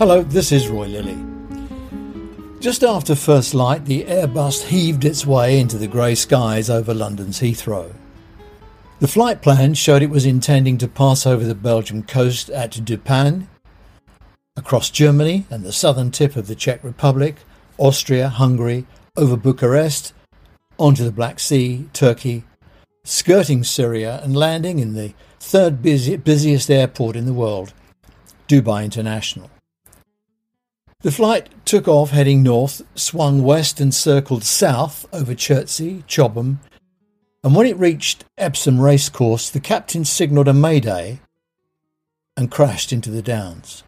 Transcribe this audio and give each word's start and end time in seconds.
Hello, 0.00 0.22
this 0.22 0.50
is 0.50 0.66
Roy 0.66 0.86
Lilly. 0.86 1.18
Just 2.58 2.82
after 2.82 3.14
first 3.14 3.52
light, 3.52 3.84
the 3.84 4.04
Airbus 4.04 4.62
heaved 4.68 5.04
its 5.04 5.26
way 5.26 5.60
into 5.60 5.76
the 5.76 5.86
grey 5.86 6.14
skies 6.14 6.70
over 6.70 6.94
London's 6.94 7.40
Heathrow. 7.40 7.92
The 9.00 9.08
flight 9.08 9.42
plan 9.42 9.74
showed 9.74 10.00
it 10.00 10.08
was 10.08 10.24
intending 10.24 10.78
to 10.78 10.88
pass 10.88 11.26
over 11.26 11.44
the 11.44 11.54
Belgian 11.54 12.02
coast 12.02 12.48
at 12.48 12.82
Dupin, 12.82 13.48
across 14.56 14.88
Germany 14.88 15.44
and 15.50 15.64
the 15.64 15.70
southern 15.70 16.10
tip 16.10 16.34
of 16.34 16.46
the 16.46 16.54
Czech 16.54 16.82
Republic, 16.82 17.36
Austria, 17.76 18.30
Hungary, 18.30 18.86
over 19.18 19.36
Bucharest, 19.36 20.14
onto 20.78 21.04
the 21.04 21.12
Black 21.12 21.38
Sea, 21.38 21.90
Turkey, 21.92 22.44
skirting 23.04 23.62
Syria 23.64 24.18
and 24.22 24.34
landing 24.34 24.78
in 24.78 24.94
the 24.94 25.12
third 25.40 25.82
busy, 25.82 26.16
busiest 26.16 26.70
airport 26.70 27.16
in 27.16 27.26
the 27.26 27.34
world, 27.34 27.74
Dubai 28.48 28.82
International. 28.82 29.50
The 31.02 31.10
flight 31.10 31.48
took 31.64 31.88
off 31.88 32.10
heading 32.10 32.42
north, 32.42 32.82
swung 32.94 33.42
west 33.42 33.80
and 33.80 33.94
circled 33.94 34.44
south 34.44 35.06
over 35.14 35.34
Chertsey, 35.34 36.04
Chobham, 36.06 36.60
and 37.42 37.54
when 37.54 37.66
it 37.66 37.78
reached 37.78 38.26
Epsom 38.36 38.78
Racecourse, 38.78 39.48
the 39.48 39.60
captain 39.60 40.04
signalled 40.04 40.48
a 40.48 40.52
mayday 40.52 41.20
and 42.36 42.50
crashed 42.50 42.92
into 42.92 43.10
the 43.10 43.22
downs. 43.22 43.82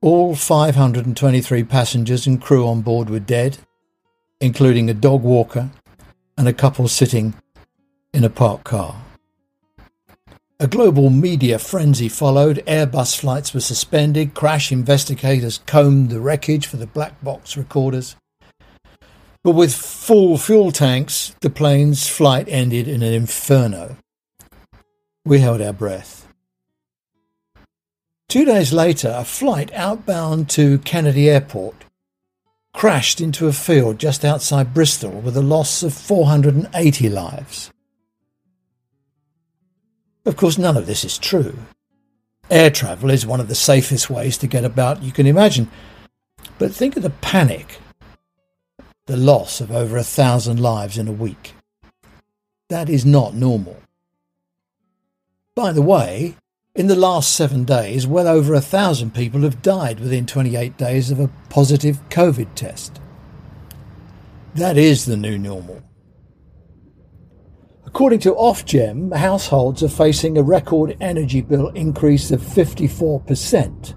All 0.00 0.34
523 0.34 1.62
passengers 1.62 2.26
and 2.26 2.42
crew 2.42 2.66
on 2.66 2.82
board 2.82 3.08
were 3.08 3.20
dead, 3.20 3.58
including 4.40 4.90
a 4.90 4.94
dog 4.94 5.22
walker 5.22 5.70
and 6.36 6.48
a 6.48 6.52
couple 6.52 6.88
sitting 6.88 7.34
in 8.12 8.24
a 8.24 8.30
parked 8.30 8.64
car. 8.64 9.00
A 10.60 10.68
global 10.68 11.10
media 11.10 11.58
frenzy 11.58 12.08
followed. 12.08 12.62
Airbus 12.66 13.18
flights 13.18 13.52
were 13.52 13.60
suspended. 13.60 14.34
Crash 14.34 14.70
investigators 14.70 15.58
combed 15.66 16.10
the 16.10 16.20
wreckage 16.20 16.68
for 16.68 16.76
the 16.76 16.86
black 16.86 17.20
box 17.24 17.56
recorders. 17.56 18.14
But 19.42 19.50
with 19.50 19.74
full 19.74 20.38
fuel 20.38 20.70
tanks, 20.70 21.34
the 21.40 21.50
plane's 21.50 22.08
flight 22.08 22.46
ended 22.48 22.86
in 22.86 23.02
an 23.02 23.12
inferno. 23.12 23.96
We 25.24 25.40
held 25.40 25.60
our 25.60 25.72
breath. 25.72 26.28
Two 28.28 28.44
days 28.44 28.72
later, 28.72 29.12
a 29.16 29.24
flight 29.24 29.72
outbound 29.74 30.48
to 30.50 30.78
Kennedy 30.78 31.28
Airport 31.28 31.84
crashed 32.72 33.20
into 33.20 33.48
a 33.48 33.52
field 33.52 33.98
just 33.98 34.24
outside 34.24 34.72
Bristol 34.72 35.20
with 35.20 35.36
a 35.36 35.42
loss 35.42 35.82
of 35.82 35.92
480 35.92 37.08
lives. 37.08 37.72
Of 40.26 40.36
course, 40.36 40.56
none 40.56 40.76
of 40.76 40.86
this 40.86 41.04
is 41.04 41.18
true. 41.18 41.58
Air 42.50 42.70
travel 42.70 43.10
is 43.10 43.26
one 43.26 43.40
of 43.40 43.48
the 43.48 43.54
safest 43.54 44.08
ways 44.08 44.38
to 44.38 44.46
get 44.46 44.64
about 44.64 45.02
you 45.02 45.12
can 45.12 45.26
imagine. 45.26 45.70
But 46.58 46.74
think 46.74 46.96
of 46.96 47.02
the 47.02 47.10
panic, 47.10 47.78
the 49.06 49.16
loss 49.16 49.60
of 49.60 49.70
over 49.70 49.96
a 49.96 50.04
thousand 50.04 50.60
lives 50.60 50.96
in 50.96 51.08
a 51.08 51.12
week. 51.12 51.54
That 52.68 52.88
is 52.88 53.04
not 53.04 53.34
normal. 53.34 53.76
By 55.54 55.72
the 55.72 55.82
way, 55.82 56.36
in 56.74 56.86
the 56.86 56.96
last 56.96 57.34
seven 57.34 57.64
days, 57.64 58.06
well 58.06 58.26
over 58.26 58.54
a 58.54 58.60
thousand 58.60 59.14
people 59.14 59.42
have 59.42 59.62
died 59.62 60.00
within 60.00 60.26
28 60.26 60.76
days 60.76 61.10
of 61.10 61.20
a 61.20 61.30
positive 61.48 62.00
COVID 62.08 62.54
test. 62.54 63.00
That 64.54 64.76
is 64.76 65.04
the 65.04 65.16
new 65.16 65.38
normal. 65.38 65.82
According 67.94 68.18
to 68.20 68.34
Ofgem, 68.34 69.16
households 69.16 69.80
are 69.84 69.88
facing 69.88 70.36
a 70.36 70.42
record 70.42 70.96
energy 71.00 71.40
bill 71.40 71.68
increase 71.68 72.32
of 72.32 72.40
54%. 72.40 73.94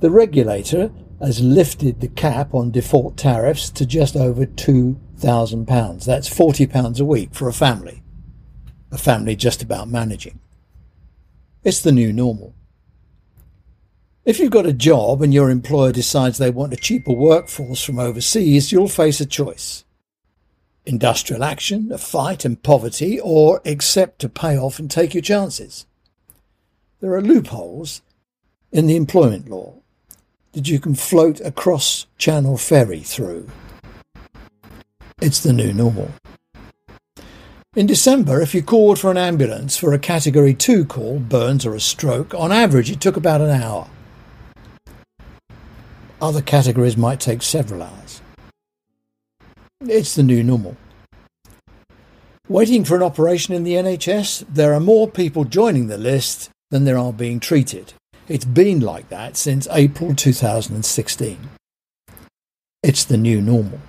The 0.00 0.10
regulator 0.10 0.90
has 1.20 1.40
lifted 1.40 2.00
the 2.00 2.08
cap 2.08 2.52
on 2.52 2.72
default 2.72 3.16
tariffs 3.16 3.70
to 3.70 3.86
just 3.86 4.16
over 4.16 4.44
£2,000. 4.44 6.04
That's 6.04 6.28
£40 6.28 6.98
a 6.98 7.04
week 7.04 7.32
for 7.32 7.48
a 7.48 7.52
family. 7.52 8.02
A 8.90 8.98
family 8.98 9.36
just 9.36 9.62
about 9.62 9.88
managing. 9.88 10.40
It's 11.62 11.82
the 11.82 11.92
new 11.92 12.12
normal. 12.12 12.56
If 14.24 14.40
you've 14.40 14.50
got 14.50 14.66
a 14.66 14.72
job 14.72 15.22
and 15.22 15.32
your 15.32 15.50
employer 15.50 15.92
decides 15.92 16.38
they 16.38 16.50
want 16.50 16.72
a 16.72 16.76
cheaper 16.76 17.12
workforce 17.12 17.84
from 17.84 18.00
overseas, 18.00 18.72
you'll 18.72 18.88
face 18.88 19.20
a 19.20 19.26
choice 19.26 19.84
industrial 20.86 21.44
action, 21.44 21.90
a 21.92 21.98
fight 21.98 22.44
and 22.44 22.62
poverty, 22.62 23.20
or 23.20 23.60
accept 23.66 24.20
to 24.20 24.28
pay 24.28 24.56
off 24.56 24.78
and 24.78 24.90
take 24.90 25.12
your 25.12 25.22
chances. 25.22 25.86
There 27.00 27.12
are 27.12 27.20
loopholes 27.20 28.00
in 28.72 28.86
the 28.86 28.96
employment 28.96 29.48
law 29.48 29.74
that 30.52 30.68
you 30.68 30.80
can 30.80 30.94
float 30.94 31.40
a 31.40 31.50
cross 31.50 32.06
channel 32.16 32.56
ferry 32.56 33.00
through. 33.00 33.50
It's 35.20 35.40
the 35.40 35.52
new 35.52 35.72
normal. 35.72 36.10
In 37.74 37.86
December, 37.86 38.40
if 38.40 38.54
you 38.54 38.62
called 38.62 38.98
for 38.98 39.10
an 39.10 39.18
ambulance 39.18 39.76
for 39.76 39.92
a 39.92 39.98
Category 39.98 40.54
2 40.54 40.86
call, 40.86 41.18
burns 41.18 41.66
or 41.66 41.74
a 41.74 41.80
stroke, 41.80 42.32
on 42.32 42.50
average 42.50 42.90
it 42.90 43.02
took 43.02 43.18
about 43.18 43.42
an 43.42 43.50
hour. 43.50 43.88
Other 46.22 46.40
categories 46.40 46.96
might 46.96 47.20
take 47.20 47.42
several 47.42 47.82
hours. 47.82 48.22
It's 49.82 50.14
the 50.14 50.22
new 50.22 50.42
normal. 50.42 50.74
Waiting 52.48 52.82
for 52.82 52.96
an 52.96 53.02
operation 53.02 53.54
in 53.54 53.62
the 53.62 53.74
NHS, 53.74 54.46
there 54.48 54.72
are 54.72 54.80
more 54.80 55.06
people 55.06 55.44
joining 55.44 55.88
the 55.88 55.98
list 55.98 56.48
than 56.70 56.84
there 56.84 56.96
are 56.96 57.12
being 57.12 57.40
treated. 57.40 57.92
It's 58.26 58.46
been 58.46 58.80
like 58.80 59.10
that 59.10 59.36
since 59.36 59.68
April 59.70 60.14
2016. 60.14 61.50
It's 62.82 63.04
the 63.04 63.18
new 63.18 63.42
normal. 63.42 63.80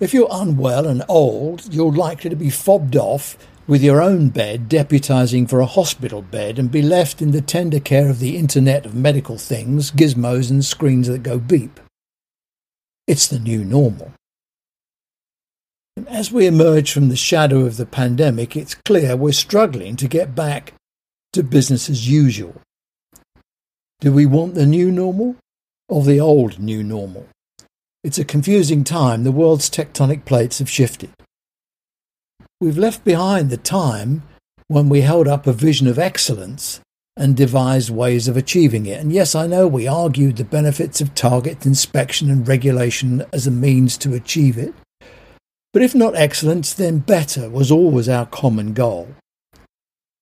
If 0.00 0.12
you're 0.12 0.28
unwell 0.28 0.88
and 0.88 1.04
old, 1.08 1.72
you're 1.72 1.92
likely 1.92 2.30
to 2.30 2.36
be 2.36 2.50
fobbed 2.50 2.96
off 2.96 3.38
with 3.68 3.82
your 3.82 4.02
own 4.02 4.30
bed 4.30 4.68
deputising 4.68 5.48
for 5.48 5.60
a 5.60 5.66
hospital 5.66 6.20
bed 6.20 6.58
and 6.58 6.68
be 6.68 6.82
left 6.82 7.22
in 7.22 7.30
the 7.30 7.40
tender 7.40 7.78
care 7.78 8.10
of 8.10 8.18
the 8.18 8.36
Internet 8.36 8.86
of 8.86 8.94
medical 8.96 9.38
things, 9.38 9.92
gizmos, 9.92 10.50
and 10.50 10.64
screens 10.64 11.06
that 11.06 11.22
go 11.22 11.38
beep. 11.38 11.78
It's 13.06 13.28
the 13.28 13.38
new 13.38 13.64
normal. 13.64 14.12
As 16.08 16.32
we 16.32 16.46
emerge 16.46 16.90
from 16.90 17.08
the 17.08 17.16
shadow 17.16 17.60
of 17.60 17.76
the 17.76 17.86
pandemic, 17.86 18.56
it's 18.56 18.74
clear 18.74 19.14
we're 19.14 19.32
struggling 19.32 19.96
to 19.96 20.08
get 20.08 20.34
back 20.34 20.72
to 21.34 21.42
business 21.42 21.90
as 21.90 22.08
usual. 22.08 22.60
Do 24.00 24.12
we 24.12 24.26
want 24.26 24.54
the 24.54 24.66
new 24.66 24.90
normal 24.90 25.36
or 25.88 26.02
the 26.02 26.18
old 26.18 26.58
new 26.58 26.82
normal? 26.82 27.28
It's 28.02 28.18
a 28.18 28.24
confusing 28.24 28.84
time. 28.84 29.24
The 29.24 29.32
world's 29.32 29.70
tectonic 29.70 30.24
plates 30.24 30.58
have 30.58 30.68
shifted. 30.68 31.10
We've 32.60 32.78
left 32.78 33.04
behind 33.04 33.50
the 33.50 33.56
time 33.56 34.22
when 34.68 34.88
we 34.88 35.02
held 35.02 35.28
up 35.28 35.46
a 35.46 35.52
vision 35.52 35.86
of 35.86 35.98
excellence 35.98 36.80
and 37.16 37.36
devised 37.36 37.90
ways 37.90 38.26
of 38.26 38.36
achieving 38.36 38.86
it. 38.86 39.00
And 39.00 39.12
yes, 39.12 39.34
I 39.34 39.46
know 39.46 39.68
we 39.68 39.86
argued 39.86 40.36
the 40.36 40.44
benefits 40.44 41.00
of 41.00 41.14
target 41.14 41.64
inspection 41.64 42.30
and 42.30 42.46
regulation 42.46 43.24
as 43.32 43.46
a 43.46 43.52
means 43.52 43.96
to 43.98 44.14
achieve 44.14 44.58
it. 44.58 44.74
But 45.72 45.82
if 45.82 45.94
not 45.94 46.16
excellence, 46.16 46.72
then 46.72 46.98
better 46.98 47.48
was 47.50 47.70
always 47.70 48.08
our 48.08 48.26
common 48.26 48.74
goal. 48.74 49.08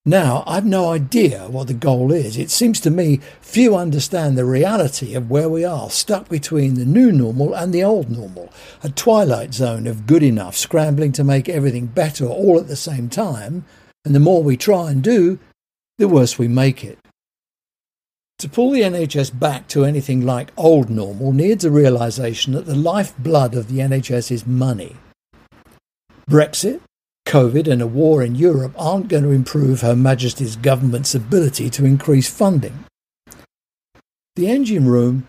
Now, 0.05 0.43
I've 0.45 0.65
no 0.65 0.89
idea 0.91 1.47
what 1.47 1.67
the 1.67 1.73
goal 1.73 2.11
is. 2.11 2.37
It 2.37 2.51
seems 2.51 2.81
to 2.81 2.91
me 2.91 3.21
few 3.39 3.75
understand 3.75 4.37
the 4.37 4.43
reality 4.43 5.15
of 5.15 5.29
where 5.29 5.47
we 5.47 5.63
are, 5.63 5.89
stuck 5.89 6.27
between 6.27 6.73
the 6.73 6.85
new 6.85 7.09
normal 7.09 7.53
and 7.53 7.71
the 7.71 7.85
old 7.85 8.09
normal, 8.09 8.51
a 8.83 8.89
twilight 8.89 9.53
zone 9.53 9.87
of 9.87 10.05
good 10.05 10.21
enough, 10.21 10.57
scrambling 10.57 11.13
to 11.13 11.23
make 11.23 11.47
everything 11.47 11.85
better 11.85 12.25
all 12.25 12.59
at 12.59 12.67
the 12.67 12.75
same 12.75 13.07
time, 13.07 13.63
and 14.03 14.13
the 14.13 14.19
more 14.19 14.43
we 14.43 14.57
try 14.57 14.91
and 14.91 15.01
do, 15.01 15.39
the 16.03 16.09
worse 16.09 16.37
we 16.37 16.49
make 16.49 16.83
it. 16.83 16.99
To 18.39 18.49
pull 18.49 18.71
the 18.71 18.81
NHS 18.81 19.39
back 19.39 19.69
to 19.69 19.85
anything 19.85 20.25
like 20.25 20.51
old 20.57 20.89
normal 20.89 21.31
needs 21.31 21.63
a 21.63 21.71
realization 21.71 22.51
that 22.53 22.65
the 22.65 22.75
lifeblood 22.75 23.55
of 23.55 23.69
the 23.69 23.79
NHS 23.79 24.29
is 24.29 24.45
money. 24.45 24.97
Brexit, 26.29 26.81
COVID, 27.25 27.71
and 27.71 27.81
a 27.81 27.87
war 27.87 28.21
in 28.21 28.35
Europe 28.35 28.73
aren't 28.77 29.07
going 29.07 29.23
to 29.23 29.29
improve 29.29 29.79
Her 29.79 29.95
Majesty's 29.95 30.57
government's 30.57 31.15
ability 31.15 31.69
to 31.69 31.85
increase 31.85 32.29
funding. 32.29 32.83
The 34.35 34.49
engine 34.49 34.89
room 34.89 35.25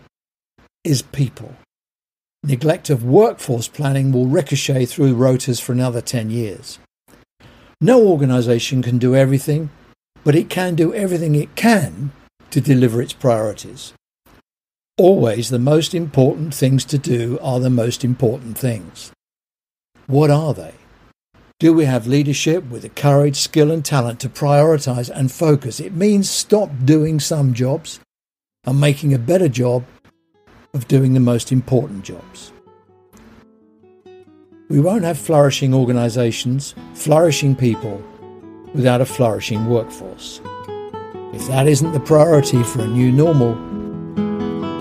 is 0.83 1.03
people. 1.03 1.55
Neglect 2.43 2.89
of 2.89 3.05
workforce 3.05 3.69
planning 3.69 4.11
will 4.11 4.27
ricochet 4.27 4.87
through 4.87 5.15
rotas 5.15 5.61
for 5.61 5.71
another 5.71 6.01
10 6.01 6.31
years. 6.31 6.79
No 7.79 8.05
organisation 8.05 8.81
can 8.81 8.97
do 8.97 9.15
everything, 9.15 9.69
but 10.25 10.35
it 10.35 10.49
can 10.49 10.75
do 10.75 10.93
everything 10.93 11.35
it 11.35 11.55
can 11.55 12.11
to 12.49 12.59
deliver 12.59 13.01
its 13.01 13.13
priorities. 13.13 13.93
Always 14.97 15.49
the 15.49 15.59
most 15.59 15.93
important 15.93 16.53
things 16.53 16.83
to 16.85 16.97
do 16.97 17.37
are 17.41 17.59
the 17.59 17.69
most 17.69 18.03
important 18.03 18.57
things. 18.57 19.11
What 20.07 20.31
are 20.31 20.53
they? 20.53 20.73
Do 21.59 21.73
we 21.73 21.85
have 21.85 22.07
leadership 22.07 22.69
with 22.69 22.81
the 22.81 22.89
courage, 22.89 23.37
skill, 23.37 23.71
and 23.71 23.85
talent 23.85 24.19
to 24.21 24.29
prioritize 24.29 25.09
and 25.09 25.31
focus? 25.31 25.79
It 25.79 25.93
means 25.93 26.29
stop 26.29 26.69
doing 26.83 27.19
some 27.19 27.53
jobs 27.53 27.99
and 28.65 28.81
making 28.81 29.13
a 29.13 29.19
better 29.19 29.47
job 29.47 29.85
of 30.73 30.87
doing 30.87 31.13
the 31.13 31.19
most 31.19 31.51
important 31.51 32.03
jobs. 32.03 32.51
We 34.69 34.79
won't 34.79 35.03
have 35.03 35.19
flourishing 35.19 35.73
organizations, 35.73 36.73
flourishing 36.95 37.55
people, 37.55 38.03
without 38.75 39.01
a 39.01 39.05
flourishing 39.05 39.67
workforce. 39.67 40.41
If 41.33 41.47
that 41.47 41.67
isn't 41.67 41.93
the 41.93 41.99
priority 41.99 42.61
for 42.63 42.81
a 42.81 42.87
new 42.87 43.11
normal, 43.11 43.53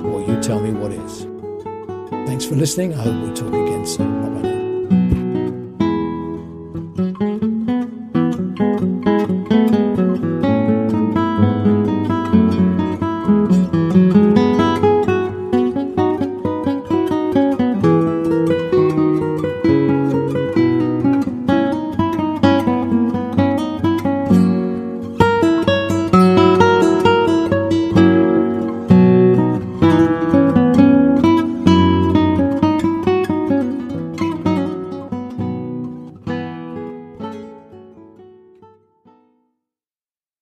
well, 0.02 0.28
you 0.28 0.40
tell 0.42 0.60
me 0.60 0.72
what 0.72 0.92
is. 0.92 1.26
Thanks 2.28 2.44
for 2.44 2.54
listening. 2.56 2.94
I 2.94 3.02
hope 3.02 3.22
we'll 3.22 3.34
talk 3.34 3.48
again 3.48 3.86
soon. 3.86 4.23